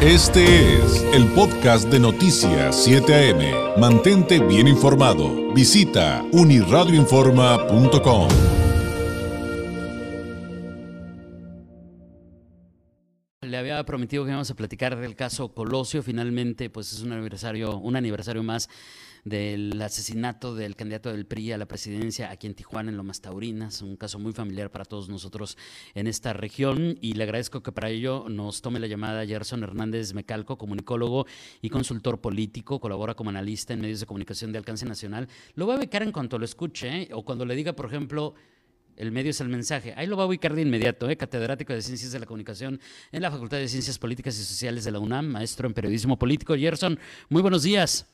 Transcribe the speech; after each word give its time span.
Este 0.00 0.76
es 0.76 1.02
el 1.12 1.26
podcast 1.32 1.88
de 1.88 1.98
Noticias 1.98 2.84
7 2.84 3.32
AM. 3.32 3.80
Mantente 3.80 4.38
bien 4.38 4.68
informado. 4.68 5.52
Visita 5.52 6.24
uniradioinforma.com. 6.30 8.28
Le 13.40 13.56
había 13.56 13.82
prometido 13.82 14.22
que 14.22 14.30
íbamos 14.30 14.48
a 14.52 14.54
platicar 14.54 14.96
del 14.96 15.16
caso 15.16 15.52
Colosio. 15.52 16.04
Finalmente, 16.04 16.70
pues 16.70 16.92
es 16.92 17.00
un 17.02 17.10
aniversario, 17.10 17.76
un 17.78 17.96
aniversario 17.96 18.44
más 18.44 18.68
del 19.24 19.80
asesinato 19.82 20.54
del 20.54 20.76
candidato 20.76 21.10
del 21.10 21.26
PRI 21.26 21.52
a 21.52 21.58
la 21.58 21.66
presidencia 21.66 22.30
aquí 22.30 22.46
en 22.46 22.54
Tijuana, 22.54 22.90
en 22.90 22.96
Lomas 22.96 23.20
Taurinas, 23.20 23.82
un 23.82 23.96
caso 23.96 24.18
muy 24.18 24.32
familiar 24.32 24.70
para 24.70 24.84
todos 24.84 25.08
nosotros 25.08 25.56
en 25.94 26.06
esta 26.06 26.32
región 26.32 26.98
y 27.00 27.14
le 27.14 27.24
agradezco 27.24 27.62
que 27.62 27.72
para 27.72 27.90
ello 27.90 28.26
nos 28.28 28.62
tome 28.62 28.80
la 28.80 28.86
llamada 28.86 29.26
Gerson 29.26 29.62
Hernández 29.62 30.14
Mecalco, 30.14 30.58
comunicólogo 30.58 31.26
y 31.62 31.70
consultor 31.70 32.20
político, 32.20 32.80
colabora 32.80 33.14
como 33.14 33.30
analista 33.30 33.74
en 33.74 33.80
medios 33.80 34.00
de 34.00 34.06
comunicación 34.06 34.52
de 34.52 34.58
alcance 34.58 34.86
nacional. 34.86 35.28
Lo 35.54 35.66
va 35.66 35.74
a 35.74 35.78
ubicar 35.78 36.02
en 36.02 36.12
cuanto 36.12 36.38
lo 36.38 36.44
escuche 36.44 37.02
¿eh? 37.02 37.08
o 37.12 37.24
cuando 37.24 37.44
le 37.44 37.54
diga, 37.54 37.74
por 37.74 37.86
ejemplo, 37.86 38.34
el 38.96 39.12
medio 39.12 39.30
es 39.30 39.40
el 39.40 39.48
mensaje. 39.48 39.94
Ahí 39.96 40.06
lo 40.06 40.16
va 40.16 40.24
a 40.24 40.26
ubicar 40.26 40.54
de 40.54 40.62
inmediato, 40.62 41.08
¿eh? 41.08 41.16
catedrático 41.16 41.72
de 41.72 41.82
Ciencias 41.82 42.12
de 42.12 42.18
la 42.18 42.26
Comunicación 42.26 42.80
en 43.12 43.22
la 43.22 43.30
Facultad 43.30 43.58
de 43.58 43.68
Ciencias 43.68 43.98
Políticas 43.98 44.38
y 44.38 44.44
Sociales 44.44 44.84
de 44.84 44.90
la 44.90 44.98
UNAM, 44.98 45.26
maestro 45.26 45.68
en 45.68 45.74
periodismo 45.74 46.18
político. 46.18 46.56
Gerson, 46.56 46.98
muy 47.28 47.42
buenos 47.42 47.62
días. 47.62 48.06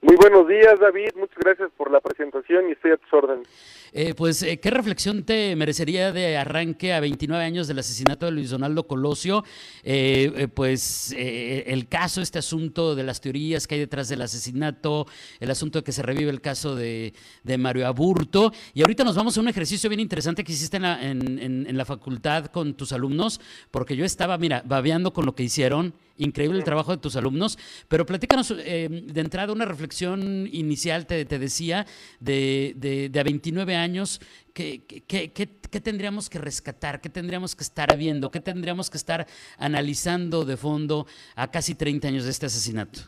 Muy 0.00 0.14
buenos 0.14 0.46
días, 0.46 0.78
David. 0.78 1.08
Muchas 1.16 1.38
gracias 1.38 1.70
por 1.76 1.90
la 1.90 2.00
presentación 2.00 2.68
y 2.68 2.72
estoy 2.72 2.92
a 2.92 2.96
tus 2.98 3.12
órdenes. 3.12 3.48
Eh, 3.92 4.14
pues, 4.14 4.44
eh, 4.44 4.60
¿qué 4.60 4.70
reflexión 4.70 5.24
te 5.24 5.56
merecería 5.56 6.12
de 6.12 6.36
arranque 6.36 6.92
a 6.92 7.00
29 7.00 7.44
años 7.44 7.66
del 7.66 7.80
asesinato 7.80 8.26
de 8.26 8.32
Luis 8.32 8.50
Donaldo 8.50 8.86
Colosio? 8.86 9.44
Eh, 9.82 10.46
pues, 10.54 11.12
el 11.16 11.88
caso, 11.88 12.20
este 12.20 12.38
asunto 12.38 12.94
de 12.94 13.02
las 13.02 13.20
teorías 13.20 13.66
que 13.66 13.74
hay 13.74 13.80
detrás 13.80 14.08
del 14.08 14.22
asesinato, 14.22 15.06
el 15.40 15.50
asunto 15.50 15.80
de 15.80 15.82
que 15.82 15.92
se 15.92 16.02
revive 16.02 16.30
el 16.30 16.40
caso 16.40 16.76
de, 16.76 17.12
Mario 17.58 17.88
Aburto. 17.88 18.52
Y 18.74 18.82
ahorita 18.82 19.02
nos 19.02 19.16
vamos 19.16 19.36
a 19.36 19.40
un 19.40 19.48
ejercicio 19.48 19.90
bien 19.90 20.00
interesante 20.00 20.44
que 20.44 20.52
hiciste 20.52 20.76
en 20.76 20.82
la, 20.84 21.02
en 21.02 21.76
la 21.76 21.84
facultad 21.84 22.46
con 22.46 22.74
tus 22.74 22.92
alumnos, 22.92 23.40
porque 23.72 23.96
yo 23.96 24.04
estaba, 24.04 24.38
mira, 24.38 24.62
babeando 24.64 25.12
con 25.12 25.26
lo 25.26 25.34
que 25.34 25.42
hicieron 25.42 25.92
increíble 26.18 26.58
el 26.58 26.64
trabajo 26.64 26.92
de 26.92 26.98
tus 26.98 27.16
alumnos, 27.16 27.58
pero 27.88 28.04
platícanos 28.04 28.54
eh, 28.58 28.88
de 28.90 29.20
entrada 29.20 29.52
una 29.52 29.64
reflexión 29.64 30.48
inicial, 30.52 31.06
te, 31.06 31.24
decía, 31.24 31.86
de, 32.20 32.74
de, 32.76 33.20
a 33.20 33.22
29 33.22 33.74
años, 33.74 34.20
¿qué, 34.52 34.82
qué, 34.86 35.80
tendríamos 35.80 36.28
que 36.28 36.38
rescatar? 36.38 37.00
¿Qué 37.00 37.08
tendríamos 37.08 37.56
que 37.56 37.62
estar 37.62 37.96
viendo? 37.96 38.30
¿Qué 38.30 38.40
tendríamos 38.40 38.90
que 38.90 38.96
estar 38.96 39.26
analizando 39.58 40.44
de 40.44 40.56
fondo 40.56 41.06
a 41.36 41.50
casi 41.50 41.74
30 41.74 42.08
años 42.08 42.24
de 42.24 42.30
este 42.30 42.46
asesinato? 42.46 43.00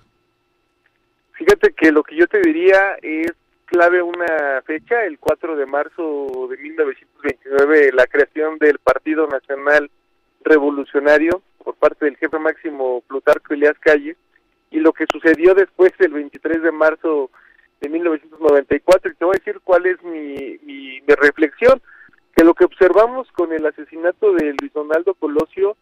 Fíjate 1.34 1.72
que 1.72 1.90
lo 1.90 2.02
que 2.02 2.16
yo 2.16 2.26
te 2.26 2.40
diría 2.40 2.96
es 3.02 3.32
clave 3.70 4.02
una 4.02 4.62
fecha, 4.66 5.04
el 5.04 5.18
4 5.18 5.56
de 5.56 5.66
marzo 5.66 6.48
de 6.50 6.56
1929, 6.56 7.92
la 7.94 8.06
creación 8.06 8.58
del 8.58 8.78
Partido 8.78 9.26
Nacional 9.28 9.90
Revolucionario, 10.42 11.42
por 11.62 11.74
parte 11.74 12.04
del 12.04 12.16
jefe 12.16 12.38
máximo 12.38 13.02
Plutarco 13.06 13.54
Elias 13.54 13.78
Calles 13.80 14.16
y 14.70 14.78
lo 14.78 14.92
que 14.92 15.06
sucedió 15.10 15.54
después 15.54 15.92
del 15.98 16.12
23 16.12 16.62
de 16.62 16.72
marzo 16.72 17.30
de 17.80 17.88
1994 17.88 19.10
y 19.10 19.14
te 19.14 19.24
voy 19.24 19.36
a 19.36 19.38
decir 19.38 19.60
cuál 19.62 19.86
es 19.86 20.02
mi, 20.02 20.58
mi, 20.62 21.00
reflexión 21.06 21.80
que 22.36 22.44
lo 22.44 22.54
que 22.54 22.64
observamos 22.64 23.30
con 23.32 23.52
el 23.52 23.66
asesinato 23.66 24.32
de 24.32 24.54
Luis 24.60 24.72
Donaldo 24.72 25.14
Colosio 25.14 25.76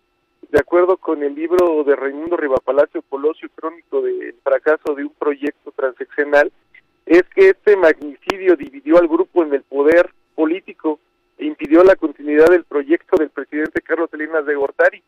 de 0.51 0.59
acuerdo 0.59 0.97
con 0.97 1.23
el 1.23 1.35
libro 1.35 1.85
de 1.85 1.95
Raimundo 1.95 2.37
Rivapalacio 2.37 3.03
Colosio 3.03 3.49
crónico 3.55 4.01
del 4.01 4.35
fracaso 4.43 4.95
de 4.95 5.05
un 5.05 5.13
proyecto 5.19 5.71
transeccional 5.73 6.51
es 7.05 7.25
que 7.35 7.51
este 7.51 7.77
magnicidio 7.77 8.57
dividió 8.57 8.99
al 8.99 9.09
grupo 9.09 9.43
en 9.43 9.55
el 9.55 9.63
poder 9.63 10.11
político 10.35 10.99
e 11.37 11.47
impidió 11.47 11.85
la 11.85 11.97
continuidad 11.97 12.47
del 12.47 12.65
proyecto 12.65 13.17
del 13.17 13.31
presidente 13.31 13.83
Carlos 13.83 14.11
Salinas 14.11 14.47
de 14.47 14.55
Gortari 14.55 15.03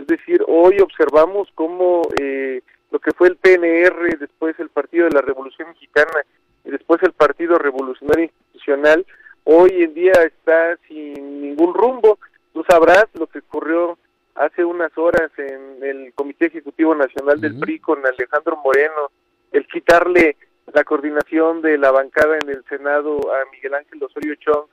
es 0.00 0.06
decir, 0.06 0.42
hoy 0.48 0.78
observamos 0.80 1.48
cómo 1.54 2.02
eh, 2.18 2.62
lo 2.90 2.98
que 2.98 3.12
fue 3.12 3.28
el 3.28 3.36
PNR, 3.36 4.18
después 4.18 4.58
el 4.58 4.70
Partido 4.70 5.04
de 5.04 5.14
la 5.14 5.20
Revolución 5.20 5.68
Mexicana 5.68 6.24
y 6.64 6.70
después 6.70 7.02
el 7.02 7.12
Partido 7.12 7.58
Revolucionario 7.58 8.24
Institucional, 8.24 9.04
hoy 9.44 9.82
en 9.82 9.94
día 9.94 10.12
está 10.12 10.76
sin 10.88 11.42
ningún 11.42 11.74
rumbo. 11.74 12.18
Tú 12.52 12.64
sabrás 12.68 13.06
lo 13.14 13.26
que 13.26 13.40
ocurrió 13.40 13.98
hace 14.34 14.64
unas 14.64 14.96
horas 14.96 15.30
en 15.36 15.82
el 15.82 16.14
Comité 16.14 16.46
Ejecutivo 16.46 16.94
Nacional 16.94 17.40
del 17.40 17.58
PRI 17.58 17.78
con 17.80 18.04
Alejandro 18.06 18.56
Moreno, 18.64 19.10
el 19.52 19.66
quitarle 19.66 20.36
la 20.72 20.84
coordinación 20.84 21.60
de 21.60 21.76
la 21.76 21.90
bancada 21.90 22.38
en 22.42 22.48
el 22.48 22.64
Senado 22.68 23.18
a 23.34 23.50
Miguel 23.52 23.74
Ángel 23.74 24.02
Osorio 24.02 24.34
Chong, 24.36 24.66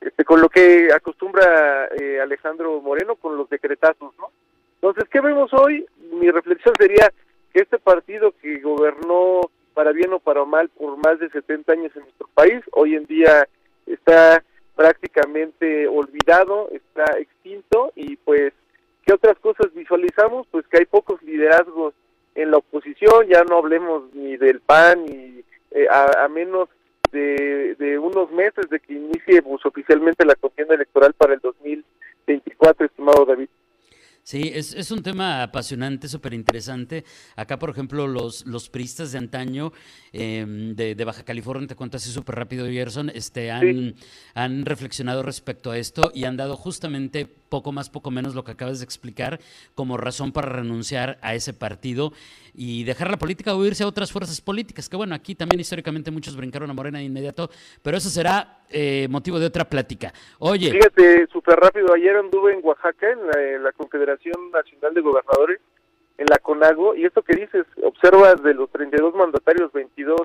este, 0.00 0.24
con 0.24 0.40
lo 0.40 0.48
que 0.48 0.88
acostumbra 0.92 1.88
eh, 1.98 2.20
Alejandro 2.20 2.80
Moreno 2.80 3.14
con 3.16 3.36
los 3.36 3.48
decretazos, 3.48 4.12
¿no? 4.18 4.23
Entonces, 4.84 5.08
¿qué 5.10 5.22
vemos 5.22 5.50
hoy? 5.54 5.86
Mi 6.12 6.30
reflexión 6.30 6.74
sería 6.78 7.10
que 7.54 7.62
este 7.62 7.78
partido 7.78 8.34
que 8.42 8.58
gobernó 8.58 9.40
para 9.72 9.92
bien 9.92 10.12
o 10.12 10.18
para 10.18 10.44
mal 10.44 10.68
por 10.68 10.98
más 10.98 11.18
de 11.18 11.30
70 11.30 11.72
años 11.72 11.90
en 11.96 12.02
nuestro 12.02 12.28
país, 12.34 12.60
hoy 12.72 12.94
en 12.94 13.06
día 13.06 13.48
está 13.86 14.44
prácticamente 14.76 15.88
olvidado, 15.88 16.68
está 16.70 17.18
extinto 17.18 17.92
y 17.96 18.16
pues, 18.16 18.52
¿qué 19.06 19.14
otras 19.14 19.38
cosas 19.38 19.72
visualizamos? 19.72 20.46
Pues 20.50 20.66
que 20.66 20.80
hay 20.80 20.84
pocos 20.84 21.22
liderazgos 21.22 21.94
en 22.34 22.50
la 22.50 22.58
oposición, 22.58 23.26
ya 23.26 23.42
no 23.42 23.56
hablemos 23.56 24.12
ni 24.12 24.36
del 24.36 24.60
PAN, 24.60 25.06
ni 25.06 25.42
eh, 25.70 25.86
a, 25.90 26.28
menos 26.28 26.68
de, 27.10 27.74
de, 27.76 27.98
unos 27.98 28.30
meses 28.32 28.68
de 28.68 28.80
que 28.80 28.92
inicie 28.92 29.40
pues, 29.40 29.64
oficialmente 29.64 30.26
la 30.26 30.34
contienda 30.34 30.74
electoral 30.74 31.14
para 31.14 31.32
el 31.32 31.40
2024, 31.40 31.43
estimado 31.43 31.43
David. 31.43 31.43
Sí, 34.24 34.50
es, 34.54 34.72
es 34.72 34.90
un 34.90 35.02
tema 35.02 35.42
apasionante, 35.42 36.08
súper 36.08 36.32
interesante. 36.32 37.04
Acá, 37.36 37.58
por 37.58 37.68
ejemplo, 37.68 38.06
los, 38.06 38.46
los 38.46 38.70
priistas 38.70 39.12
de 39.12 39.18
antaño 39.18 39.70
em, 40.14 40.74
de, 40.74 40.94
de, 40.94 41.04
Baja 41.04 41.24
California, 41.24 41.68
te 41.68 41.74
cuento 41.74 41.98
así 41.98 42.10
súper 42.10 42.36
rápido, 42.36 42.64
Gerson, 42.66 43.10
este, 43.10 43.50
han, 43.50 43.94
han 44.32 44.64
reflexionado 44.64 45.22
respecto 45.22 45.70
a 45.70 45.76
esto 45.76 46.10
y 46.14 46.24
han 46.24 46.38
dado 46.38 46.56
justamente 46.56 47.26
poco 47.26 47.70
más, 47.70 47.90
poco 47.90 48.10
menos 48.10 48.34
lo 48.34 48.44
que 48.44 48.52
acabas 48.52 48.78
de 48.78 48.86
explicar 48.86 49.40
como 49.74 49.98
razón 49.98 50.32
para 50.32 50.48
renunciar 50.48 51.18
a 51.20 51.34
ese 51.34 51.52
partido 51.52 52.14
y 52.54 52.84
dejar 52.84 53.10
la 53.10 53.16
política 53.16 53.54
o 53.54 53.64
irse 53.64 53.82
a 53.82 53.88
otras 53.88 54.12
fuerzas 54.12 54.40
políticas, 54.40 54.88
que 54.88 54.96
bueno, 54.96 55.14
aquí 55.14 55.34
también 55.34 55.60
históricamente 55.60 56.10
muchos 56.10 56.36
brincaron 56.36 56.70
a 56.70 56.74
Morena 56.74 56.98
de 56.98 57.04
inmediato, 57.04 57.50
pero 57.82 57.96
eso 57.96 58.08
será 58.08 58.60
eh, 58.70 59.08
motivo 59.10 59.38
de 59.40 59.46
otra 59.46 59.64
plática. 59.64 60.12
Oye. 60.38 60.70
Fíjate, 60.70 61.26
súper 61.26 61.58
rápido, 61.58 61.92
ayer 61.92 62.16
anduve 62.16 62.54
en 62.54 62.60
Oaxaca, 62.62 63.10
en 63.10 63.62
la, 63.62 63.72
Confederación 63.72 64.52
Nacional 64.52 64.94
de 64.94 65.00
Gobernadores, 65.00 65.60
en 66.16 66.26
la 66.26 66.38
CONAGO, 66.38 66.94
y 66.94 67.04
esto 67.04 67.22
que 67.22 67.36
dices, 67.36 67.66
observas 67.82 68.40
de 68.42 68.54
los 68.54 68.70
32 68.70 69.14
mandatarios, 69.14 69.72
22 69.72 70.20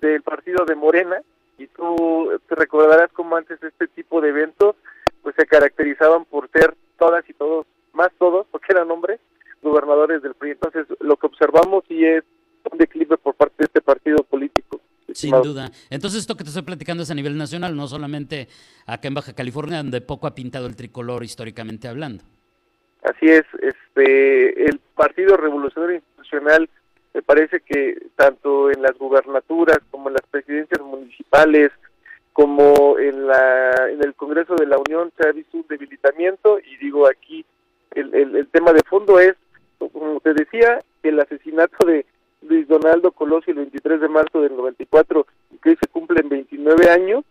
del 0.00 0.22
partido 0.22 0.64
de 0.64 0.76
Morena, 0.76 1.20
y 1.58 1.66
tú 1.66 2.30
te 2.48 2.54
recordarás 2.54 3.10
cómo 3.12 3.36
antes 3.36 3.62
este 3.62 3.88
tipo 3.88 4.20
de 4.20 4.30
eventos 4.30 4.76
pues 5.22 5.34
se 5.36 5.46
caracterizaban 5.46 6.24
por 6.26 6.50
ser 6.50 6.74
todas 6.98 7.28
y 7.28 7.32
todos, 7.32 7.66
más 7.92 8.10
todos, 8.18 8.46
porque 8.50 8.72
eran 8.72 8.90
hombres, 8.90 9.20
gobernadores 9.64 10.22
del 10.22 10.34
PRI. 10.34 10.52
Entonces, 10.52 10.86
lo 11.00 11.16
que 11.16 11.26
observamos 11.26 11.84
sí 11.88 12.04
es 12.04 12.22
un 12.70 12.78
declive 12.78 13.16
por 13.16 13.34
parte 13.34 13.56
de 13.58 13.64
este 13.64 13.80
partido 13.80 14.18
político. 14.22 14.80
Sin 15.12 15.30
duda. 15.42 15.70
Entonces, 15.90 16.20
esto 16.20 16.36
que 16.36 16.44
te 16.44 16.50
estoy 16.50 16.62
platicando 16.62 17.02
es 17.02 17.10
a 17.10 17.14
nivel 17.14 17.36
nacional, 17.36 17.76
no 17.76 17.86
solamente 17.88 18.48
acá 18.86 19.08
en 19.08 19.14
Baja 19.14 19.32
California, 19.32 19.78
donde 19.78 20.00
poco 20.00 20.26
ha 20.26 20.34
pintado 20.34 20.66
el 20.66 20.76
tricolor 20.76 21.24
históricamente 21.24 21.88
hablando. 21.88 22.24
Así 23.02 23.26
es, 23.26 23.44
este, 23.60 24.64
el 24.64 24.80
Partido 24.94 25.36
Revolucionario 25.36 25.96
Institucional 25.96 26.68
me 27.12 27.22
parece 27.22 27.60
que 27.60 27.96
tanto 28.16 28.70
en 28.70 28.82
las 28.82 28.98
gubernaturas 28.98 29.78
como 29.90 30.08
en 30.08 30.14
las 30.14 30.26
presidencias 30.30 30.80
municipales, 30.80 31.70
como 32.32 32.98
en, 32.98 33.28
la, 33.28 33.88
en 33.88 34.02
el 34.02 34.14
Congreso 34.14 34.56
de 34.56 34.66
la 34.66 34.78
Unión 34.78 35.12
se 35.16 35.28
ha 35.28 35.32
visto 35.32 35.56
un 35.56 35.66
debilitamiento 35.68 36.58
y 36.58 36.76
digo 36.78 37.06
aquí 37.06 37.44
el, 37.92 38.12
el, 38.12 38.48
tema 38.48 38.72
de 38.72 38.82
fondo 38.88 39.20
es, 39.20 39.34
como 40.04 40.20
te 40.20 40.34
decía, 40.34 40.84
el 41.02 41.20
asesinato 41.20 41.86
de 41.86 42.04
Luis 42.42 42.68
Donaldo 42.68 43.12
Colosio 43.12 43.52
el 43.52 43.60
23 43.60 44.00
de 44.00 44.08
marzo 44.08 44.40
del 44.40 44.56
94, 44.56 45.26
que 45.62 45.70
hoy 45.70 45.78
se 45.80 45.88
cumplen 45.88 46.28
29 46.28 46.90
años, 46.90 47.24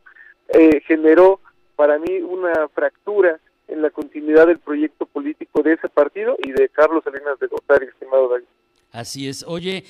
eh, 0.49 0.81
generó 0.87 1.39
para 1.75 1.99
mí 1.99 2.19
una 2.21 2.67
fractura 2.69 3.39
en 3.67 3.81
la 3.81 3.89
continuidad 3.89 4.47
del 4.47 4.59
proyecto 4.59 5.05
político 5.05 5.61
de 5.61 5.73
ese 5.73 5.89
partido 5.89 6.37
y 6.43 6.51
de 6.51 6.69
Carlos 6.69 7.03
Salinas 7.03 7.39
de 7.39 7.47
Gortari, 7.47 7.85
estimado 7.85 8.27
David. 8.27 8.45
Así 8.91 9.27
es. 9.27 9.43
Oye, 9.47 9.83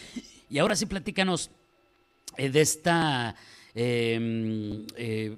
y 0.50 0.60
ahora 0.60 0.76
sí 0.76 0.86
platícanos 0.86 1.52
eh, 2.38 2.50
de 2.50 2.62
esta 2.62 3.36
Em, 3.76 4.86
eh, 4.98 5.36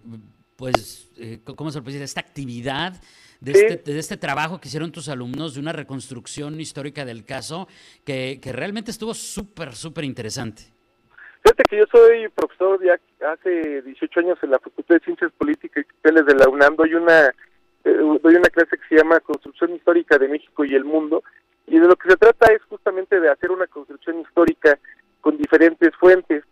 pues, 0.56 1.10
eh, 1.18 1.40
¿cómo 1.56 1.72
se 1.72 1.82
puede 1.82 1.94
decir? 1.94 2.04
Esta 2.04 2.22
actividad 2.22 2.94
de, 3.40 3.52
este, 3.52 3.92
de 3.92 4.00
este 4.00 4.18
trabajo 4.18 4.60
que 4.60 4.68
hicieron 4.68 4.92
tus 4.92 5.10
alumnos, 5.10 5.56
de 5.56 5.60
una 5.60 5.74
reconstrucción 5.74 6.60
histórica 6.60 7.06
del 7.06 7.26
caso, 7.26 7.68
que, 8.06 8.40
que 8.42 8.52
realmente 8.52 8.92
estuvo 8.92 9.14
súper, 9.14 9.76
súper 9.76 10.04
interesante. 10.04 10.64
Fíjate 11.44 11.64
que 11.70 11.78
yo 11.78 11.86
soy 11.92 12.28
profesor 12.30 12.80
ya 12.84 13.00
hace 13.32 13.84
18 13.84 14.20
años 14.20 14.40
en 14.42 14.50
la 14.50 14.60
Facultad 14.60 14.96
de 14.96 15.06
Ciencias 15.06 15.32
Políticas 15.38 15.86
y 15.86 15.96
Sociales 15.96 16.26
de 16.26 16.36
la 16.36 16.50
UNAM, 16.50 16.76
doy 16.76 16.96
una, 16.96 17.28
eh, 17.84 18.18
doy 18.24 18.36
una 18.36 18.50
clase 18.50 18.78
que 18.78 18.88
se 18.90 18.96
llama 18.96 19.20
Construcción 19.20 19.76
Histórica 19.76 20.18
de 20.18 20.28
México 20.28 20.66
y 20.66 20.74
el 20.74 20.86
Mundo, 20.86 21.24
y 21.68 21.78
de 21.78 21.88
lo 21.88 21.96
que 21.96 22.10
se 22.10 22.18
trata 22.18 22.52
es 22.52 22.64
justamente 22.64 23.20
de 23.20 23.30
hacer 23.30 23.52
una 23.52 23.68
construcción 23.68 24.22
histórica 24.22 24.80
con 25.22 25.38
diferentes 25.38 25.96
fuentes. 25.98 26.44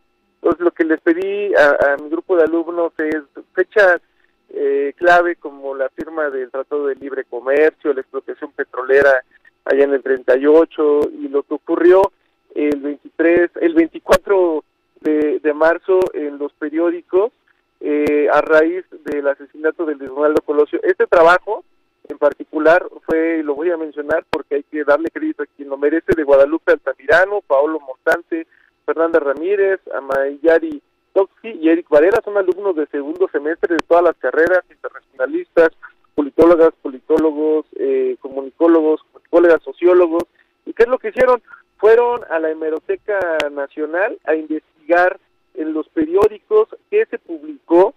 Entonces 0.43 0.59
lo 0.59 0.71
que 0.71 0.83
les 0.83 0.99
pedí 0.99 1.55
a, 1.55 1.93
a 1.93 1.97
mi 2.03 2.09
grupo 2.09 2.35
de 2.35 2.43
alumnos 2.43 2.91
es 2.97 3.15
fechas 3.53 4.01
eh, 4.49 4.93
clave 4.97 5.37
como 5.37 5.73
la 5.73 5.87
firma 5.87 6.29
del 6.29 6.51
Tratado 6.51 6.87
de 6.87 6.95
Libre 6.95 7.23
Comercio, 7.23 7.93
la 7.93 8.01
expropiación 8.01 8.51
petrolera 8.51 9.23
allá 9.63 9.85
en 9.85 9.93
el 9.93 10.03
38 10.03 11.11
y 11.17 11.29
lo 11.29 11.43
que 11.43 11.53
ocurrió 11.53 12.11
el 12.55 12.77
23, 12.77 13.51
el 13.61 13.73
24 13.73 14.65
de, 14.99 15.39
de 15.39 15.53
marzo 15.53 16.01
en 16.13 16.37
los 16.37 16.51
periódicos 16.51 17.31
eh, 17.79 18.27
a 18.29 18.41
raíz 18.41 18.83
del 19.05 19.25
asesinato 19.29 19.85
del 19.85 20.05
Ronaldo 20.05 20.41
Colosio. 20.41 20.77
Este 20.83 21.07
trabajo 21.07 21.63
en 22.09 22.17
particular 22.17 22.85
fue, 23.05 23.41
lo 23.43 23.55
voy 23.55 23.71
a 23.71 23.77
mencionar 23.77 24.25
porque 24.29 24.55
hay 24.55 24.63
que 24.63 24.83
darle 24.83 25.09
crédito 25.09 25.43
a 25.43 25.45
quien 25.55 25.69
lo 25.69 25.77
merece, 25.77 26.11
de 26.17 26.23
Guadalupe 26.23 26.73
Altamirano, 26.73 27.39
Paolo 27.47 27.79
Montante, 27.79 28.45
Fernanda 28.85 29.19
Ramírez, 29.19 29.80
Amayari 29.94 30.81
Toxi 31.13 31.50
y 31.50 31.69
Eric 31.69 31.88
Varela 31.89 32.21
son 32.24 32.38
alumnos 32.38 32.75
de 32.75 32.88
segundo 32.88 33.27
semestre 33.31 33.75
de 33.75 33.83
todas 33.88 34.03
las 34.03 34.15
carreras, 34.18 34.63
internacionalistas, 34.69 35.69
politólogas, 36.15 36.74
politólogos, 36.81 37.65
eh, 37.77 38.18
comunicólogos, 38.19 39.01
colegas 39.30 39.62
sociólogos. 39.63 40.24
¿Y 40.65 40.74
qué 40.74 40.83
es 40.83 40.89
lo 40.89 40.97
que 40.97 41.09
hicieron? 41.09 41.41
Fueron 41.77 42.21
a 42.30 42.39
la 42.39 42.50
Hemeroteca 42.50 43.19
Nacional 43.51 44.18
a 44.25 44.35
investigar 44.35 45.19
en 45.56 45.74
los 45.74 45.88
periódicos 45.89 46.69
qué 46.89 47.06
se 47.06 47.19
publicó 47.19 47.94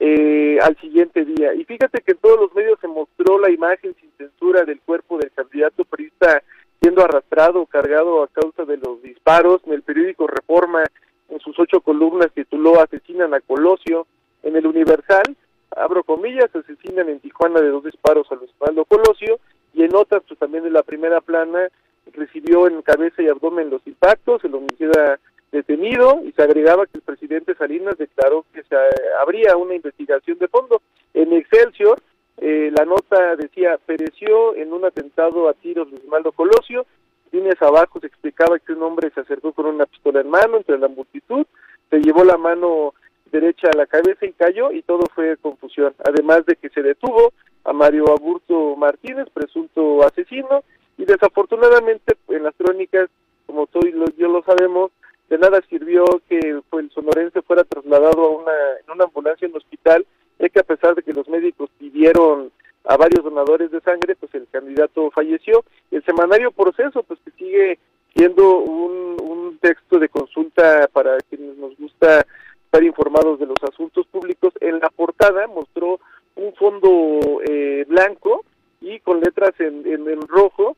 eh, 0.00 0.58
al 0.62 0.76
siguiente 0.78 1.24
día. 1.24 1.54
Y 1.54 1.64
fíjate 1.64 2.02
que 2.02 2.12
en 2.12 2.18
todos 2.18 2.38
los 2.38 2.54
medios 2.54 2.78
se 2.80 2.88
mostró 2.88 3.38
la 3.38 3.50
imagen 3.50 3.94
sin 4.00 4.10
censura 4.18 4.64
del 4.64 4.80
cuerpo 4.80 5.18
del 5.18 5.32
candidato 5.32 5.84
periodista 5.84 6.42
siendo 6.80 7.04
arrastrado, 7.04 7.66
cargado 7.66 8.22
a 8.22 8.28
causa 8.28 8.64
de 8.64 8.76
los 8.76 9.02
disparos. 9.02 9.60
En 9.66 9.72
el 9.72 9.82
periódico 9.82 10.26
Reforma 10.26 10.84
en 11.28 11.40
sus 11.40 11.58
ocho 11.58 11.80
columnas 11.80 12.28
tituló 12.34 12.80
Asesinan 12.80 13.34
a 13.34 13.40
Colosio. 13.40 14.06
En 14.42 14.56
el 14.56 14.66
Universal, 14.66 15.36
abro 15.76 16.04
comillas, 16.04 16.54
asesinan 16.54 17.08
en 17.08 17.20
Tijuana 17.20 17.60
de 17.60 17.68
dos 17.68 17.84
disparos 17.84 18.30
a 18.30 18.34
Osvaldo 18.34 18.84
Colosio. 18.84 19.38
Y 19.74 19.82
en 19.82 19.94
otras, 19.94 20.22
pues 20.26 20.38
también 20.38 20.66
en 20.66 20.72
la 20.72 20.82
primera 20.82 21.20
plana, 21.20 21.68
recibió 22.12 22.66
en 22.68 22.82
cabeza 22.82 23.22
y 23.22 23.28
abdomen 23.28 23.70
los 23.70 23.86
impactos, 23.86 24.42
el 24.44 24.54
homicida 24.54 25.18
detenido 25.52 26.20
y 26.24 26.32
se 26.32 26.42
agregaba 26.42 26.86
que 26.86 26.98
el 26.98 27.02
presidente 27.02 27.54
Salinas 27.54 27.96
declaró 27.96 28.44
que 28.52 28.62
se 28.64 28.76
habría 29.20 29.56
una 29.56 29.74
investigación 29.74 30.38
de 30.38 30.48
fondo. 30.48 30.82
En 31.14 31.32
Excelsior, 31.32 32.00
eh, 32.40 32.72
la 32.76 32.84
nota 32.84 33.36
decía, 33.36 33.78
pereció 33.84 34.54
en 34.54 34.72
un 34.72 34.84
atentado 34.84 35.48
a 35.48 35.54
tiros 35.54 35.90
de 35.90 35.98
Osvaldo 35.98 36.32
Colosio 36.32 36.86
líneas 37.32 37.60
abajo 37.60 38.00
se 38.00 38.06
explicaba 38.06 38.58
que 38.58 38.72
un 38.72 38.82
hombre 38.82 39.10
se 39.10 39.20
acercó 39.20 39.52
con 39.52 39.66
una 39.66 39.86
pistola 39.86 40.20
en 40.20 40.30
mano 40.30 40.56
entre 40.56 40.78
la 40.78 40.88
multitud, 40.88 41.46
se 41.90 41.98
llevó 42.00 42.24
la 42.24 42.36
mano 42.36 42.94
derecha 43.30 43.68
a 43.68 43.76
la 43.76 43.86
cabeza 43.86 44.24
y 44.26 44.32
cayó 44.32 44.72
y 44.72 44.82
todo 44.82 45.04
fue 45.14 45.36
confusión. 45.36 45.94
Además 46.04 46.46
de 46.46 46.56
que 46.56 46.70
se 46.70 46.82
detuvo 46.82 47.32
a 47.64 47.72
Mario 47.72 48.04
Aburto 48.10 48.76
Martínez, 48.76 49.28
presunto 49.32 50.02
asesino, 50.02 50.62
y 50.96 51.04
desafortunadamente 51.04 52.16
en 52.28 52.42
las 52.42 52.54
crónicas, 52.56 53.08
como 53.46 53.66
todos 53.66 53.86
yo 54.16 54.28
lo 54.28 54.42
sabemos, 54.42 54.90
de 55.28 55.38
nada 55.38 55.60
sirvió 55.68 56.04
que 56.28 56.60
pues, 56.70 56.84
el 56.84 56.90
sonorense 56.90 57.42
fuera 57.42 57.64
trasladado 57.64 58.24
a 58.24 58.30
una, 58.30 58.52
en 58.84 58.90
una 58.90 59.04
ambulancia 59.04 59.46
en 59.46 59.52
un 59.52 59.58
hospital, 59.58 60.06
ya 60.38 60.48
que 60.48 60.60
a 60.60 60.64
pesar 60.64 60.94
de 60.94 61.02
que 61.02 61.12
los 61.12 61.28
médicos 61.28 61.70
pidieron 61.78 62.50
a 62.84 62.96
varios 62.96 63.24
donadores 63.24 63.70
de 63.70 63.80
sangre, 63.80 64.16
pues 64.16 64.34
el 64.34 64.46
candidato 64.50 65.10
falleció. 65.10 65.64
El 65.90 66.04
semanario 66.04 66.52
Proceso, 66.52 67.02
pues 67.02 67.20
que 67.24 67.30
sigue 67.32 67.78
siendo 68.14 68.58
un, 68.58 69.16
un 69.22 69.58
texto 69.58 69.98
de 69.98 70.08
consulta 70.08 70.88
para 70.92 71.18
quienes 71.28 71.56
nos 71.56 71.76
gusta 71.76 72.24
estar 72.64 72.82
informados 72.82 73.38
de 73.40 73.46
los 73.46 73.56
asuntos 73.62 74.06
públicos, 74.08 74.52
en 74.60 74.78
la 74.78 74.90
portada 74.90 75.46
mostró 75.46 76.00
un 76.36 76.54
fondo 76.54 77.40
eh, 77.48 77.84
blanco 77.88 78.44
y 78.80 79.00
con 79.00 79.20
letras 79.20 79.52
en, 79.58 79.86
en, 79.86 80.20
rojo, 80.28 80.76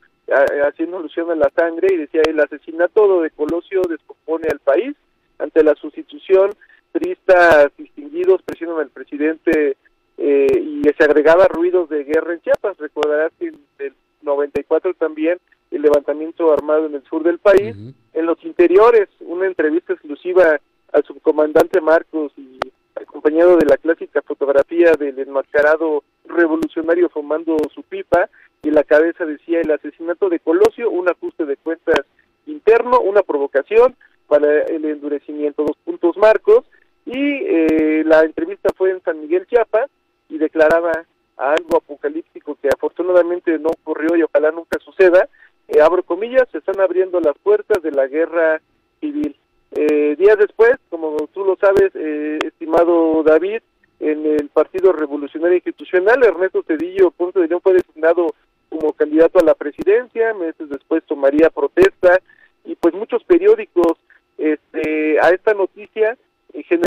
haciendo 0.67 0.99
alusión 0.99 1.31
a 1.31 1.35
la 1.35 1.51
sangre, 1.55 1.89
y 1.93 1.97
decía, 1.97 2.23
el 2.27 2.39
asesinato 2.39 3.23
de 3.23 3.31
Colosio 3.31 3.83
descompone 3.89 4.47
al 4.51 4.61
país, 4.61 4.95
ante 5.39 5.65
la 5.65 5.75
sustitución, 5.75 6.53
tristas 6.93 7.73
distinguidos 8.21 8.43
presionan 8.43 8.79
al 8.79 8.91
presidente 8.91 9.77
eh, 10.19 10.47
y 10.59 10.83
se 10.83 11.05
agregaba 11.05 11.49
ruidos 11.49 11.89
de 11.89 12.05
guerra 12.05 12.35
en 12.35 12.41
Chiapas. 12.41 12.77
Recordarás 12.79 13.33
que 13.39 13.49
en 13.49 13.59
el 13.79 13.95
94 14.23 14.95
también 14.95 15.39
el 15.71 15.83
levantamiento 15.83 16.53
armado 16.53 16.87
en 16.87 16.95
el 16.95 17.05
sur 17.05 17.23
del 17.23 17.39
país. 17.39 17.77
En 18.13 18.27
los 18.27 18.43
interiores, 18.45 19.09
una 19.21 19.47
entrevista 19.47 19.93
exclusiva 19.93 20.59
al 20.93 21.05
subcomandante 21.05 21.81
Marcos 21.81 22.33
y 22.37 22.59
acompañado 23.01 23.57
de 23.57 23.67
la 23.67 23.77
clásica 23.77 24.21
fotografía 24.23 24.93
del 24.93 25.19
enmascarado 25.19 26.03
revolucionario 26.27 27.09
fumando 27.09 27.57
su 27.73 27.83
pipa 27.85 28.29
y 28.63 28.71
la 28.71 28.83
cabeza 28.83 29.25
decía 29.25 29.61
el 29.61 29.71
asesinato 29.71 30.29
de 30.29 30.41
Colosio, 30.41 30.91
un 30.91 31.09
ajuste 31.09 31.47
de 31.47 31.57
cuentas 31.57 32.05
interno, 32.47 33.01
una 33.01 33.23
provocación 33.23 33.95
para 34.27 34.63
el 34.63 34.85
endurecimiento. 34.85 35.65
Dos 35.65 35.77
puntos 35.85 36.17
Marcos 36.17 36.65
y 37.13 37.43
eh, 37.45 38.05
la 38.07 38.23
entrevista 38.23 38.69
fue 38.77 38.93
en 38.93 39.03
San 39.03 39.21
Miguel 39.21 39.47
Chiapas 39.47 39.91
y 40.29 40.39
declaraba 40.39 40.93
algo 41.37 41.79
apocalíptico 41.79 42.57
que 42.63 42.69
afortunadamente 42.69 43.59
no 43.59 43.71
ocurrió 43.71 44.15
y 44.17 44.23
ojalá 44.23 44.53
nunca 44.53 44.79
suceda, 44.79 45.29
eh, 45.67 45.81
abro 45.81 46.05
comillas, 46.05 46.47
se 46.53 46.59
están 46.59 46.81
abriendo 46.81 47.21
las 47.21 47.37
puertas 47.39 47.83
de 47.83 47.91
la 47.91 48.07
guerra 48.07 48.61
civil. 49.01 49.35
Eh, 49.73 50.15
días 50.17 50.37
después, 50.39 50.73
como 50.89 51.17
tú 51.33 51.45
lo 51.45 51.57
sabes, 51.57 51.91
eh, 51.95 52.39
estimado 52.45 53.23
David, 53.25 53.63
en 53.99 54.27
el 54.27 54.49
Partido 54.49 54.93
Revolucionario 54.93 55.57
Institucional, 55.57 56.25
Ernesto 56.25 56.63
Cedillo 56.63 57.11
Ponce 57.11 57.41
de 57.41 57.49
León 57.49 57.61
fue 57.61 57.75
designado 57.75 58.35
como 58.69 58.93
candidato 58.93 59.41
a 59.41 59.45
la 59.45 59.55
presidencia, 59.55 60.33
meses 60.35 60.69
después 60.71 61.03
tomaría 61.05 61.51
protesta 61.51 62.21
y 62.65 62.77
pues 62.77 62.95
muchos 62.95 63.25
periódicos 63.25 63.99
este, 64.39 65.19
a 65.21 65.31
esta 65.31 65.55
noticia 65.55 66.17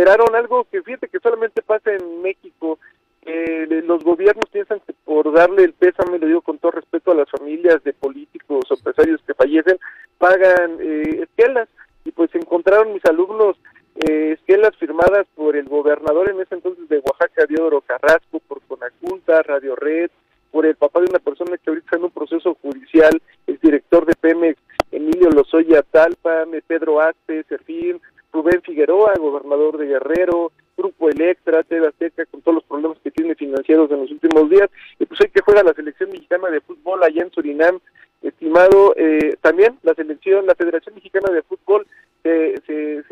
algo 0.09 0.65
que 0.71 0.81
fíjate 0.81 1.07
que 1.07 1.19
solamente 1.19 1.61
pasa 1.61 1.91
en 1.91 2.21
México 2.21 2.79
eh, 3.25 3.65
los 3.85 4.03
gobiernos 4.03 4.49
piensan 4.51 4.81
que 4.85 4.93
por 5.05 5.31
darle 5.31 5.63
el 5.63 5.73
pésame, 5.73 6.19
lo 6.19 6.27
digo 6.27 6.41
con 6.41 6.57
todo 6.57 6.71
respeto 6.71 7.11
a 7.11 7.15
las 7.15 7.29
familias 7.29 7.81
de 7.83 7.93
políticos 7.93 8.65
o 8.69 8.73
empresarios 8.73 9.21
que 9.25 9.33
fallecen, 9.33 9.79
pagan 10.17 10.77
eh, 10.81 11.23
esquelas. 11.23 11.69
Y 12.05 12.11
pues 12.11 12.35
encontraron 12.35 12.93
mis 12.93 13.05
alumnos 13.05 13.55
eh, 13.95 14.33
esquelas 14.37 14.75
firmadas 14.75 15.25
por 15.35 15.55
el 15.55 15.69
gobernador 15.69 16.29
en 16.29 16.41
ese 16.41 16.55
entonces 16.55 16.89
de 16.89 16.99
Oaxaca, 16.99 17.45
Diodoro 17.47 17.79
Carrasco, 17.79 18.41
por 18.45 18.61
Conaculta, 18.63 19.41
Radio 19.43 19.77
Red, 19.77 20.11
por 20.51 20.65
el 20.65 20.75
papá 20.75 20.99
de 20.99 21.09
una 21.09 21.19
persona 21.19 21.57
que 21.57 21.69
ahorita 21.69 21.85
está 21.85 21.97
en 21.97 22.03
un 22.03 22.11
proceso 22.11 22.57
judicial, 22.61 23.21
el 23.47 23.57
director 23.59 24.05
de 24.05 24.15
Pemex, 24.15 24.59
Emilio 24.91 25.29
Lozoya 25.29 25.81
Talpa, 25.83 26.43
Pedro 26.67 26.99
Aste, 26.99 27.43
Serfín, 27.47 28.01
Rubén 28.33 28.61
Figueroa, 28.63 29.13
gobernador 29.17 29.77
de 29.77 29.85
Guerrero, 29.85 30.51
Grupo 30.75 31.09
Electra, 31.09 31.63
TV 31.63 31.87
Azteca, 31.87 32.25
con 32.25 32.41
todos 32.41 32.55
los 32.55 32.63
problemas 32.63 32.97
que 33.03 33.11
tiene 33.11 33.35
financieros 33.35 33.91
en 33.91 34.01
los 34.01 34.11
últimos 34.11 34.49
días, 34.49 34.69
y 34.99 35.05
pues 35.05 35.21
hoy 35.21 35.29
que 35.29 35.41
juega 35.41 35.63
la 35.63 35.73
selección 35.73 36.09
mexicana 36.09 36.49
de 36.49 36.61
fútbol 36.61 37.03
allá 37.03 37.21
en 37.21 37.31
Surinam, 37.31 37.79
estimado, 38.23 38.93
eh, 38.97 39.35
también 39.41 39.77
la 39.83 39.93
selección, 39.93 40.45
la 40.45 40.55
Federación 40.55 40.95
Mexicana 40.95 41.29
de 41.31 41.43
Fútbol, 41.43 41.85
se, 42.23 42.55
se, 42.65 43.03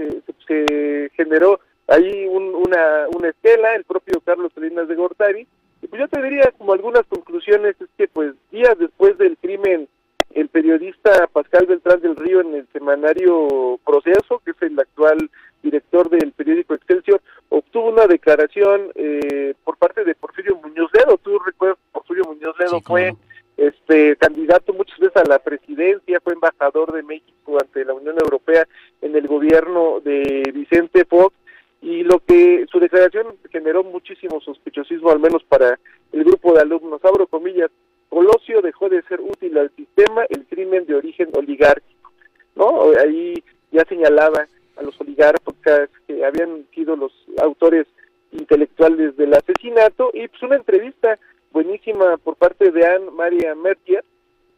se, 0.47 1.11
generó 1.15 1.59
ahí 1.87 2.25
una, 2.27 3.07
una 3.13 3.29
estela, 3.29 3.75
el 3.75 3.83
propio 3.83 4.21
Carlos 4.21 4.51
Salinas 4.55 4.87
de 4.87 4.95
Gortari, 4.95 5.47
y 5.81 5.87
pues 5.87 5.99
yo 5.99 6.07
te 6.07 6.21
diría 6.21 6.51
como 6.57 6.73
algunas 6.73 7.05
conclusiones, 7.07 7.75
es 7.79 7.89
que 7.97 8.07
pues 8.07 8.33
días 8.51 8.77
después 8.79 9.17
del 9.17 9.37
crimen 9.37 9.87
el 10.35 10.47
periodista 10.49 11.27
Pascal 11.27 11.65
Beltrán 11.65 12.01
del 12.01 12.15
Río 12.15 12.41
en 12.41 12.55
el 12.55 12.67
semanario 12.71 13.79
Proceso, 13.85 14.41
que 14.43 14.51
es 14.51 14.61
el 14.61 14.79
actual 14.79 15.29
director 15.61 16.09
del 16.09 16.31
periódico 16.31 16.73
Excelsior, 16.73 17.21
obtuvo 17.49 17.89
una 17.89 18.07
declaración 18.07 18.91
eh, 18.95 19.53
por 19.63 19.77
parte 19.77 20.03
de 20.03 20.15
Porfirio 20.15 20.55
Muñoz 20.63 20.89
Ledo. 20.93 21.17
Tú 21.17 21.37
recuerdas, 21.39 21.77
Porfirio 21.91 22.23
Muñoz 22.25 22.55
Ledo 22.59 22.81
fue 22.81 23.13
este 23.57 24.15
candidato 24.15 24.73
muchas 24.73 24.97
veces 24.97 25.17
a 25.17 25.27
la 25.27 25.39
presidencia, 25.39 26.19
fue 26.21 26.33
embajador 26.33 26.93
de 26.93 27.03
México 27.03 27.57
ante 27.59 27.85
la 27.85 27.93
Unión 27.93 28.15
Europea 28.19 28.67
en 29.01 29.15
el 29.15 29.27
gobierno 29.27 29.99
de 29.99 30.51
Vicente 30.53 31.05
Fox 31.05 31.35
y 31.81 32.03
lo 32.03 32.19
que 32.19 32.65
su 32.71 32.79
declaración 32.79 33.27
generó 33.51 33.83
muchísimo 33.83 34.39
sospechosismo, 34.41 35.11
al 35.11 35.19
menos 35.19 35.43
para 35.43 35.79
el 36.11 36.21
el 36.21 36.25
grupo 36.25 36.53
de 36.53 36.61
alumnos, 36.61 37.03
abro 37.03 37.27
comillas, 37.27 37.71
Colosio 38.11 38.61
dejó 38.61 38.89
de 38.89 39.01
ser 39.03 39.21
útil 39.21 39.57
al 39.57 39.71
sistema 39.77 40.25
el 40.27 40.45
crimen 40.45 40.85
de 40.85 40.95
origen 40.95 41.29
oligárquico, 41.33 42.11
¿no? 42.55 42.91
Ahí 42.99 43.41
ya 43.71 43.85
señalaba 43.85 44.47
a 44.75 44.83
los 44.83 44.99
oligarcas 44.99 45.89
que 46.05 46.25
habían 46.25 46.65
sido 46.75 46.97
los 46.97 47.13
autores 47.41 47.87
intelectuales 48.33 49.15
del 49.15 49.33
asesinato 49.33 50.11
y 50.13 50.27
pues 50.27 50.43
una 50.43 50.57
entrevista 50.57 51.17
buenísima 51.53 52.17
por 52.17 52.35
parte 52.35 52.69
de 52.71 52.85
Anne 52.85 53.11
Maria 53.11 53.55
Mertier 53.55 54.03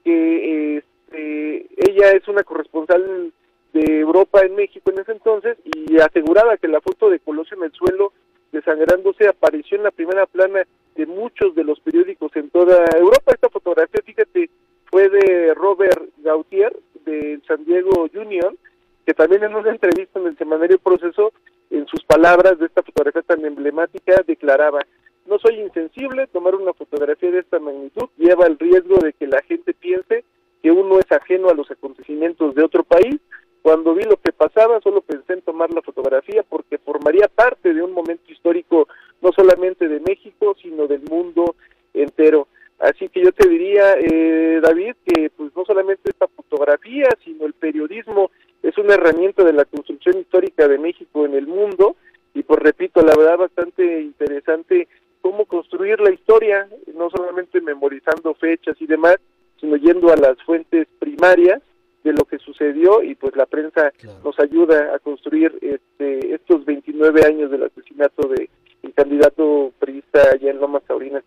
que 0.03 0.77
este, 0.77 1.67
ella 1.77 2.11
es 2.11 2.27
una 2.27 2.43
corresponsal 2.43 3.31
de 3.71 3.99
Europa 3.99 4.41
en 4.41 4.55
México 4.55 4.89
en 4.89 4.99
ese 4.99 5.11
entonces 5.11 5.59
y 5.63 5.99
aseguraba 5.99 6.57
que 6.57 6.67
la 6.67 6.81
foto 6.81 7.07
de 7.07 7.19
Colosio 7.19 7.55
en 7.57 7.65
el 7.65 7.71
suelo 7.73 8.13
desangrándose 8.51 9.27
apareció 9.27 9.77
en 9.77 9.83
la 9.83 9.91
primera 9.91 10.25
plana 10.25 10.65
de 10.95 11.05
muchos 11.05 11.55
de 11.55 11.63
los 11.63 11.79
periódicos 11.79 12.35
en 12.35 12.49
toda 12.49 12.85
Europa. 12.97 13.33
Esta 13.33 13.49
fotografía, 13.49 14.01
fíjate, 14.03 14.49
fue 14.85 15.09
de 15.09 15.53
Robert 15.53 16.01
Gautier 16.17 16.75
de 17.05 17.39
San 17.47 17.65
Diego 17.65 18.07
Union, 18.13 18.57
que 19.05 19.13
también 19.13 19.43
en 19.43 19.55
una 19.55 19.71
entrevista 19.71 20.19
en 20.19 20.27
el 20.27 20.37
semanario 20.37 20.79
Proceso, 20.79 21.33
en 21.69 21.87
sus 21.87 22.03
palabras 22.03 22.59
de 22.59 22.67
esta 22.67 22.83
fotografía 22.83 23.23
tan 23.23 23.43
emblemática, 23.43 24.21
declaraba, 24.25 24.81
no 25.25 25.39
soy 25.39 25.59
insensible, 25.59 26.27
tomar 26.27 26.55
una 26.55 26.73
fotografía 26.73 27.31
de 27.31 27.39
esta 27.39 27.59
magnitud 27.59 28.09
lleva 28.17 28.45
el 28.45 28.59
riesgo 28.59 28.97
de 28.97 29.13
que 29.13 29.27
la 29.27 29.41
gente 29.41 29.73
piense 29.73 30.23
que 30.61 30.71
uno 30.71 30.99
es 30.99 31.11
ajeno 31.11 31.49
a 31.49 31.53
los 31.53 31.69
acontecimientos 31.71 32.55
de 32.55 32.63
otro 32.63 32.83
país. 32.83 33.15
Cuando 33.61 33.93
vi 33.93 34.03
lo 34.03 34.17
que 34.17 34.33
pasaba, 34.33 34.81
solo 34.81 35.01
pensé 35.01 35.33
en 35.33 35.41
tomar 35.41 35.73
la 35.73 35.81
fotografía 35.81 36.43
porque 36.47 36.77
formaría 36.77 37.27
parte 37.29 37.73
de 37.73 37.81
un 37.81 37.93
momento 37.93 38.31
histórico 38.31 38.87
no 39.23 39.31
solamente 39.31 39.87
de 39.87 40.01
México, 40.01 40.55
sino 40.61 40.85
del 40.85 41.01
mundo 41.09 41.55
entero. 41.93 42.47
Así 42.79 43.07
que 43.07 43.23
yo 43.23 43.31
te 43.31 43.47
diría, 43.47 43.93
eh, 43.93 44.59
David, 44.61 44.95
que 45.05 45.29
pues 45.29 45.55
no 45.55 45.63
solamente 45.63 46.09
esta 46.09 46.27
fotografía, 46.27 47.07
sino 47.23 47.45
el 47.45 47.53
periodismo 47.53 48.29
es 48.61 48.77
una 48.77 48.95
herramienta 48.95 49.43
de 49.43 49.53
la 49.53 49.63
construcción 49.63 50.17
histórica 50.17 50.67
de 50.67 50.77
México 50.77 51.25
en 51.25 51.33
el 51.33 51.47
mundo. 51.47 51.95
Y 52.33 52.43
pues 52.43 52.59
repito, 52.59 53.01
la 53.01 53.15
verdad 53.15 53.37
bastante 53.37 54.01
interesante 54.01 54.89
cómo 55.21 55.45
construir 55.45 56.01
la 56.01 56.11
historia, 56.11 56.67
no 56.93 57.09
solamente 57.09 57.61
memorizando 57.61 58.33
fechas 58.33 58.75
y 58.81 58.85
demás, 58.85 59.15
sino 59.61 59.77
yendo 59.77 60.11
a 60.11 60.17
las 60.17 60.41
fuentes 60.43 60.87
primarias 60.99 61.61
de 62.03 62.11
lo 62.11 62.25
que 62.25 62.39
sucedió. 62.39 63.01
Y 63.01 63.15
pues 63.15 63.33
la 63.37 63.45
prensa 63.45 63.93
nos 64.25 64.37
ayuda 64.39 64.93
a 64.93 64.99
construir 64.99 65.57
este, 65.61 66.33
estos 66.33 66.65
29 66.65 67.21
años 67.25 67.49
del 67.49 67.63
asesinato 67.63 68.27
de 68.27 68.49
el 68.83 68.93
candidato 68.93 69.71
periodista 69.79 70.29
allá 70.33 70.51
en 70.51 70.59
Lomas 70.59 70.83
Taurinas, 70.83 71.23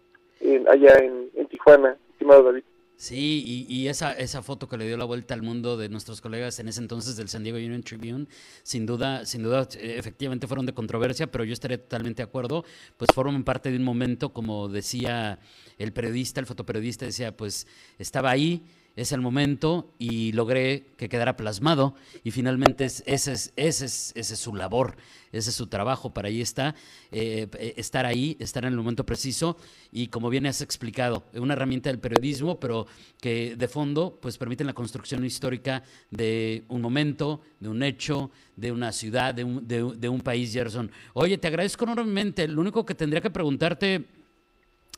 allá 0.69 0.99
en, 0.99 1.31
en 1.35 1.47
Tijuana, 1.49 1.97
estimado 2.13 2.45
David. 2.45 2.63
Sí, 2.99 3.45
y, 3.47 3.67
y, 3.69 3.89
esa, 3.89 4.15
esa 4.15 4.41
foto 4.41 4.71
que 4.71 4.79
le 4.79 4.87
dio 4.87 4.97
la 4.97 5.05
vuelta 5.05 5.35
al 5.35 5.43
mundo 5.43 5.77
de 5.77 5.91
nuestros 5.91 6.23
colegas 6.23 6.59
en 6.61 6.69
ese 6.69 6.81
entonces 6.81 7.15
del 7.19 7.29
San 7.29 7.43
Diego 7.43 7.59
Union 7.59 7.83
Tribune, 7.83 8.27
sin 8.63 8.87
duda, 8.87 9.27
sin 9.27 9.43
duda, 9.43 9.69
efectivamente 9.79 10.47
fueron 10.47 10.65
de 10.65 10.73
controversia, 10.73 11.27
pero 11.27 11.45
yo 11.45 11.53
estaré 11.53 11.77
totalmente 11.77 12.23
de 12.23 12.29
acuerdo, 12.29 12.65
pues 12.97 13.11
forman 13.15 13.45
parte 13.45 13.71
de 13.71 13.77
un 13.77 13.85
momento, 13.85 14.33
como 14.33 14.69
decía 14.69 15.41
el 15.77 15.93
periodista, 15.93 16.41
el 16.41 16.47
fotoperiodista, 16.47 17.05
decía, 17.05 17.37
pues 17.37 17.67
estaba 17.99 18.31
ahí, 18.31 18.65
es 18.97 19.13
el 19.13 19.21
momento 19.21 19.95
y 19.99 20.33
logré 20.33 20.87
que 20.97 21.09
quedara 21.09 21.37
plasmado 21.37 21.95
y 22.25 22.31
finalmente 22.31 22.87
ese, 22.87 23.05
es, 23.07 23.53
ese, 23.55 23.85
es, 23.85 24.13
ese 24.17 24.35
es 24.35 24.41
su 24.41 24.55
labor, 24.55 24.97
ese 25.33 25.51
es 25.51 25.57
su 25.57 25.67
trabajo, 25.67 26.15
para 26.15 26.29
ahí 26.29 26.41
está, 26.41 26.75
eh, 27.13 27.47
eh, 27.59 27.75
estar 27.77 28.07
ahí, 28.07 28.37
estar 28.41 28.65
en 28.65 28.73
el 28.73 28.79
momento 28.79 29.05
preciso 29.05 29.59
y 29.93 30.09
como 30.09 30.31
bien 30.31 30.47
has 30.47 30.63
explicado, 30.63 31.25
una 31.35 31.53
herramienta 31.53 31.91
del 31.91 31.99
periodismo, 31.99 32.59
pero 32.59 32.87
que 33.21 33.55
de 33.55 33.69
fondo 33.69 34.19
pues 34.21 34.39
permite 34.39 34.65
la 34.65 34.73
construcción 34.73 35.25
histórica 35.25 35.83
de 36.11 36.65
un 36.69 36.81
momento, 36.81 37.43
de 37.61 37.69
un 37.69 37.83
hecho, 37.83 38.31
de 38.57 38.73
una 38.73 38.93
ciudad, 38.93 39.35
de 39.35 39.45
un, 39.45 39.69
de, 39.69 39.93
de 39.97 40.09
un 40.09 40.23
país, 40.23 40.53
Gerson. 40.53 40.91
Oye, 41.13 41.37
te 41.37 41.49
agradezco 41.49 41.85
enormemente, 41.85 42.49
lo 42.49 42.63
único 42.63 42.87
que 42.87 42.95
tendría 42.95 43.21
que 43.21 43.31
preguntarte 43.31 44.07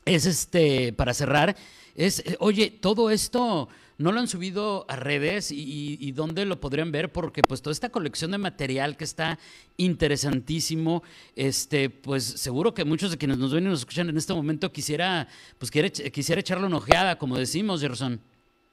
es 0.05 0.25
este, 0.25 0.93
para 0.93 1.13
cerrar, 1.13 1.55
es, 1.95 2.19
eh, 2.25 2.37
oye, 2.39 2.71
todo 2.71 3.09
esto 3.09 3.67
no 3.99 4.13
lo 4.13 4.19
han 4.19 4.27
subido 4.27 4.85
a 4.87 4.95
redes 4.95 5.51
y, 5.51 6.11
dónde 6.13 6.45
lo 6.45 6.59
podrían 6.59 6.91
ver 6.91 7.11
porque 7.11 7.43
pues 7.43 7.61
toda 7.61 7.73
esta 7.73 7.89
colección 7.89 8.31
de 8.31 8.37
material 8.37 8.97
que 8.97 9.03
está 9.03 9.37
interesantísimo, 9.77 11.03
este, 11.35 11.89
pues 11.89 12.23
seguro 12.23 12.73
que 12.73 12.85
muchos 12.85 13.11
de 13.11 13.17
quienes 13.17 13.37
nos 13.37 13.53
ven 13.53 13.65
y 13.65 13.67
nos 13.67 13.79
escuchan 13.79 14.09
en 14.09 14.17
este 14.17 14.33
momento 14.33 14.71
quisiera, 14.71 15.27
pues 15.57 15.69
quiere, 15.69 15.91
quisiera 15.91 16.39
echarle 16.39 16.65
una 16.65 16.77
ojeada, 16.77 17.17
como 17.17 17.37
decimos, 17.37 17.81
Gerson. 17.81 18.21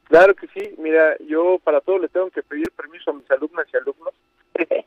Claro 0.04 0.34
que 0.34 0.46
sí, 0.54 0.74
mira, 0.78 1.16
yo 1.26 1.58
para 1.62 1.80
todo 1.80 1.98
le 1.98 2.08
tengo 2.08 2.30
que 2.30 2.44
pedir 2.44 2.70
permiso 2.70 3.10
a 3.10 3.14
mis 3.14 3.28
alumnas 3.30 3.66
y 3.72 3.76
alumnos, 3.76 4.14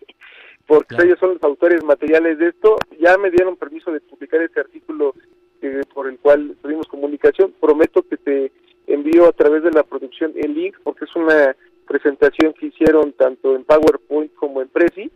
porque 0.65 0.96
ellos 1.03 1.19
son 1.19 1.34
los 1.34 1.43
autores 1.43 1.84
materiales 1.84 2.39
de 2.39 2.48
esto, 2.48 2.77
ya 2.98 3.17
me 3.17 3.29
dieron 3.29 3.58
permiso 3.58 3.91
de 3.91 4.00
publicar 4.00 4.41
este 4.41 4.62
artículo 4.62 5.13
eh, 5.62 5.82
por 5.94 6.08
el 6.08 6.20
cual 6.20 6.56
tuvimos 6.62 6.88
comunicación, 6.88 7.54
prometo 7.60 8.04
que 8.04 8.18
te 8.18 8.51
envío 8.88 9.28
a 9.28 9.34
través 9.34 9.63
de 9.63 9.72
la 9.72 9.84
producción 9.84 10.34
el 10.36 10.54
link 10.54 10.75
porque 10.84 11.06
es 11.06 11.16
una 11.16 11.56
presentación 11.88 12.54
que 12.54 12.68
hicieron 12.68 13.13
tanto 13.13 13.56
en 13.56 13.63
PowerPoint 13.63 14.34
como 14.36 14.62
en 14.62 14.68
Prezi, 14.68 15.12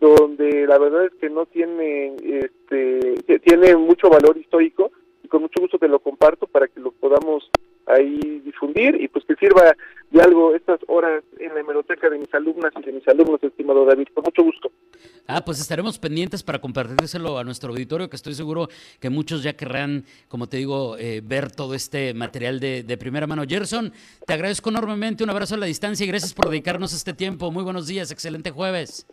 donde 0.00 0.66
la 0.66 0.78
verdad 0.78 1.06
es 1.06 1.12
que 1.20 1.30
no 1.30 1.46
tiene, 1.46 2.16
este, 2.22 3.14
tiene 3.40 3.76
mucho 3.76 4.08
valor 4.08 4.36
histórico 4.36 4.90
y 5.22 5.28
con 5.28 5.42
mucho 5.42 5.60
gusto 5.60 5.78
te 5.78 5.88
lo 5.88 6.00
comparto 6.00 6.46
para 6.46 6.68
que 6.68 6.80
lo 6.80 6.92
podamos 6.92 7.50
ahí 7.86 8.42
difundir 8.44 9.00
y 9.00 9.08
pues 9.08 9.24
que 9.24 9.34
sirva 9.36 9.74
de 10.10 10.22
algo 10.22 10.54
estas 10.54 10.80
horas 10.86 11.24
en 11.38 11.54
la 11.54 11.60
hemeroteca 11.60 12.10
de 12.10 12.18
mis 12.18 12.32
alumnas 12.34 12.72
y 12.78 12.82
de 12.82 12.92
mis 12.92 13.08
alumnos, 13.08 13.42
estimado 13.42 13.84
David, 13.84 14.08
con 14.14 14.24
mucho 14.24 14.42
gusto. 14.42 14.70
Ah, 15.26 15.44
pues 15.44 15.60
estaremos 15.60 15.98
pendientes 15.98 16.42
para 16.42 16.58
compartírselo 16.58 17.38
a 17.38 17.44
nuestro 17.44 17.70
auditorio, 17.70 18.08
que 18.08 18.16
estoy 18.16 18.34
seguro 18.34 18.68
que 18.98 19.10
muchos 19.10 19.42
ya 19.42 19.54
querrán, 19.54 20.04
como 20.28 20.46
te 20.46 20.56
digo, 20.56 20.96
eh, 20.98 21.20
ver 21.22 21.52
todo 21.52 21.74
este 21.74 22.14
material 22.14 22.60
de, 22.60 22.82
de, 22.82 22.96
primera 22.96 23.26
mano. 23.26 23.42
Gerson, 23.46 23.92
te 24.26 24.32
agradezco 24.32 24.70
enormemente, 24.70 25.24
un 25.24 25.30
abrazo 25.30 25.54
a 25.54 25.58
la 25.58 25.66
distancia 25.66 26.04
y 26.04 26.08
gracias 26.08 26.32
por 26.32 26.48
dedicarnos 26.48 26.92
este 26.94 27.12
tiempo. 27.12 27.50
Muy 27.50 27.62
buenos 27.62 27.86
días, 27.86 28.10
excelente 28.10 28.50
jueves. 28.50 29.06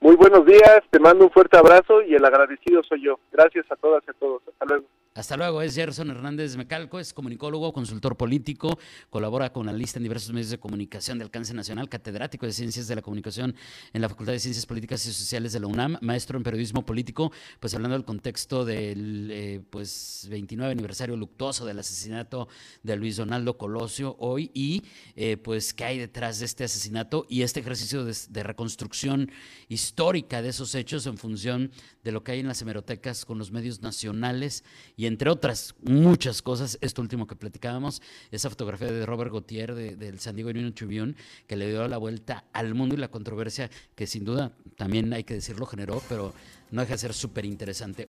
Muy 0.00 0.16
buenos 0.16 0.46
días, 0.46 0.80
te 0.90 0.98
mando 0.98 1.26
un 1.26 1.30
fuerte 1.30 1.58
abrazo 1.58 2.00
y 2.02 2.14
el 2.14 2.24
agradecido 2.24 2.82
soy 2.82 3.02
yo. 3.04 3.20
Gracias 3.30 3.66
a 3.70 3.76
todas 3.76 4.02
y 4.06 4.10
a 4.10 4.14
todos. 4.14 4.42
Hasta 4.48 4.64
luego. 4.64 4.86
Hasta 5.12 5.36
luego, 5.36 5.60
es 5.60 5.74
Gerson 5.74 6.08
Hernández 6.08 6.56
Mecalco, 6.56 7.00
es 7.00 7.12
comunicólogo, 7.12 7.72
consultor 7.72 8.16
político, 8.16 8.78
colabora 9.10 9.52
con 9.52 9.66
la 9.66 9.72
lista 9.72 9.98
en 9.98 10.04
diversos 10.04 10.32
medios 10.32 10.50
de 10.50 10.60
comunicación 10.60 11.18
de 11.18 11.24
alcance 11.24 11.52
nacional, 11.52 11.88
catedrático 11.88 12.46
de 12.46 12.52
Ciencias 12.52 12.86
de 12.86 12.94
la 12.94 13.02
Comunicación 13.02 13.56
en 13.92 14.02
la 14.02 14.08
Facultad 14.08 14.34
de 14.34 14.38
Ciencias 14.38 14.66
Políticas 14.66 15.04
y 15.06 15.12
Sociales 15.12 15.52
de 15.52 15.58
la 15.58 15.66
UNAM, 15.66 15.98
maestro 16.00 16.36
en 16.36 16.44
periodismo 16.44 16.86
político, 16.86 17.32
pues 17.58 17.74
hablando 17.74 17.96
del 17.96 18.04
contexto 18.04 18.64
del 18.64 19.28
eh, 19.32 19.60
pues 19.68 20.28
29 20.30 20.70
aniversario 20.70 21.16
luctuoso 21.16 21.66
del 21.66 21.80
asesinato 21.80 22.46
de 22.84 22.94
Luis 22.94 23.16
Donaldo 23.16 23.58
Colosio 23.58 24.14
hoy 24.20 24.52
y 24.54 24.84
eh, 25.16 25.36
pues 25.38 25.74
qué 25.74 25.86
hay 25.86 25.98
detrás 25.98 26.38
de 26.38 26.46
este 26.46 26.62
asesinato 26.62 27.26
y 27.28 27.42
este 27.42 27.58
ejercicio 27.58 28.04
de, 28.04 28.16
de 28.28 28.42
reconstrucción 28.44 29.32
histórica 29.68 30.40
de 30.40 30.50
esos 30.50 30.76
hechos 30.76 31.04
en 31.06 31.18
función 31.18 31.72
de 32.04 32.12
lo 32.12 32.22
que 32.22 32.30
hay 32.30 32.40
en 32.40 32.46
las 32.46 32.62
hemerotecas 32.62 33.24
con 33.24 33.38
los 33.38 33.50
medios 33.50 33.82
nacionales 33.82 34.62
y 35.00 35.06
entre 35.06 35.30
otras 35.30 35.74
muchas 35.82 36.42
cosas, 36.42 36.76
esto 36.82 37.00
último 37.00 37.26
que 37.26 37.34
platicábamos, 37.34 38.02
esa 38.30 38.50
fotografía 38.50 38.92
de 38.92 39.06
Robert 39.06 39.32
Gautier 39.32 39.74
del 39.74 40.20
San 40.20 40.36
Diego 40.36 40.50
Union 40.50 40.74
Tribune, 40.74 41.14
que 41.46 41.56
le 41.56 41.70
dio 41.70 41.88
la 41.88 41.96
vuelta 41.96 42.44
al 42.52 42.74
mundo 42.74 42.94
y 42.94 42.98
la 42.98 43.08
controversia 43.08 43.70
que 43.94 44.06
sin 44.06 44.26
duda 44.26 44.52
también 44.76 45.10
hay 45.14 45.24
que 45.24 45.32
decirlo 45.32 45.64
generó, 45.64 46.02
pero 46.06 46.34
no 46.70 46.82
deja 46.82 46.92
de 46.92 46.98
ser 46.98 47.14
súper 47.14 47.46
interesante. 47.46 48.08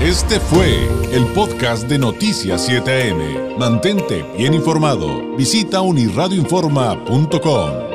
Este 0.00 0.40
fue 0.40 0.88
el 1.12 1.26
podcast 1.26 1.84
de 1.84 1.96
Noticias 1.96 2.68
7am. 2.68 3.56
Mantente 3.56 4.24
bien 4.36 4.52
informado. 4.52 5.36
Visita 5.36 5.80
unirradioinforma.com. 5.80 7.85